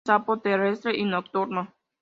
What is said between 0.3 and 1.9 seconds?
terrestre y nocturno.